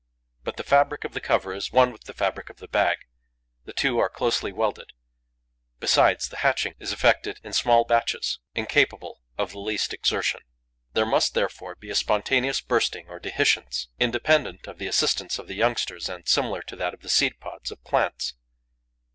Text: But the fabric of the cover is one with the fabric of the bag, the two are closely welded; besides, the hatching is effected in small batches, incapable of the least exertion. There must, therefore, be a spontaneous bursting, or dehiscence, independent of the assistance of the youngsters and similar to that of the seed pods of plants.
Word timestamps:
But 0.43 0.57
the 0.57 0.63
fabric 0.63 1.03
of 1.03 1.13
the 1.13 1.21
cover 1.21 1.53
is 1.53 1.71
one 1.71 1.91
with 1.91 2.05
the 2.05 2.13
fabric 2.15 2.49
of 2.49 2.57
the 2.57 2.67
bag, 2.67 2.97
the 3.65 3.71
two 3.71 3.99
are 3.99 4.09
closely 4.09 4.51
welded; 4.51 4.93
besides, 5.79 6.27
the 6.27 6.37
hatching 6.37 6.73
is 6.79 6.91
effected 6.91 7.39
in 7.43 7.53
small 7.53 7.85
batches, 7.85 8.39
incapable 8.55 9.21
of 9.37 9.51
the 9.51 9.59
least 9.59 9.93
exertion. 9.93 10.41
There 10.93 11.05
must, 11.05 11.35
therefore, 11.35 11.75
be 11.75 11.91
a 11.91 11.95
spontaneous 11.95 12.61
bursting, 12.61 13.09
or 13.09 13.19
dehiscence, 13.19 13.89
independent 13.99 14.65
of 14.65 14.79
the 14.79 14.87
assistance 14.87 15.37
of 15.37 15.45
the 15.47 15.53
youngsters 15.53 16.09
and 16.09 16.27
similar 16.27 16.63
to 16.63 16.75
that 16.77 16.95
of 16.95 17.01
the 17.01 17.07
seed 17.09 17.39
pods 17.39 17.69
of 17.69 17.83
plants. 17.83 18.33